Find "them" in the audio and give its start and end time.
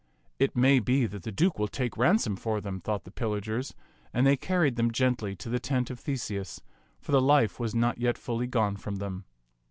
2.59-2.79, 4.75-4.89, 8.95-9.25